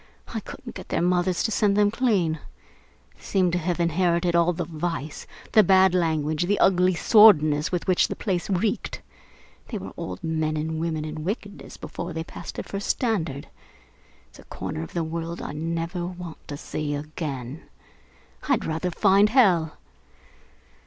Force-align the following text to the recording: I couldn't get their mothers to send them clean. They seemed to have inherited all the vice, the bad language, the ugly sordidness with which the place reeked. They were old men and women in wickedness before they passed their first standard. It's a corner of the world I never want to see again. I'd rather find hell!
I 0.33 0.39
couldn't 0.39 0.73
get 0.73 0.89
their 0.89 0.99
mothers 1.03 1.43
to 1.43 1.51
send 1.51 1.77
them 1.77 1.91
clean. 1.91 2.39
They 3.13 3.21
seemed 3.21 3.51
to 3.51 3.59
have 3.59 3.79
inherited 3.79 4.35
all 4.35 4.51
the 4.51 4.65
vice, 4.65 5.27
the 5.51 5.61
bad 5.61 5.93
language, 5.93 6.45
the 6.47 6.57
ugly 6.57 6.95
sordidness 6.95 7.71
with 7.71 7.85
which 7.85 8.07
the 8.07 8.15
place 8.15 8.49
reeked. 8.49 9.03
They 9.67 9.77
were 9.77 9.93
old 9.97 10.23
men 10.23 10.57
and 10.57 10.79
women 10.79 11.05
in 11.05 11.23
wickedness 11.23 11.77
before 11.77 12.13
they 12.13 12.23
passed 12.23 12.55
their 12.55 12.63
first 12.63 12.87
standard. 12.87 13.47
It's 14.29 14.39
a 14.39 14.43
corner 14.45 14.81
of 14.81 14.93
the 14.93 15.03
world 15.03 15.39
I 15.39 15.51
never 15.51 16.07
want 16.07 16.47
to 16.47 16.57
see 16.57 16.95
again. 16.95 17.69
I'd 18.49 18.65
rather 18.65 18.89
find 18.89 19.29
hell! 19.29 19.77